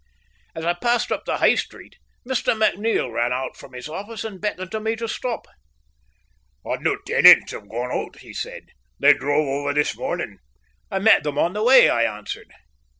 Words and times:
As 0.55 0.65
I 0.65 0.73
passed 0.73 1.11
up 1.11 1.25
the 1.25 1.37
High 1.37 1.53
Street, 1.53 1.99
Mr. 2.27 2.55
McNeil 2.59 3.13
ran 3.13 3.31
out 3.31 3.55
from 3.55 3.73
his 3.73 3.87
office 3.87 4.23
and 4.23 4.41
beckoned 4.41 4.71
to 4.71 4.79
me 4.79 4.95
to 4.95 5.07
stop. 5.07 5.45
"Our 6.65 6.79
new 6.79 6.97
tenants 7.05 7.51
have 7.51 7.69
gone 7.69 7.91
out," 7.91 8.17
he 8.21 8.33
said. 8.33 8.69
"They 8.99 9.13
drove 9.13 9.47
over 9.47 9.75
this 9.75 9.95
morning." 9.95 10.39
"I 10.89 10.97
met 10.97 11.21
them 11.21 11.37
on 11.37 11.53
the 11.53 11.61
way," 11.61 11.87
I 11.87 12.01
answered. 12.17 12.51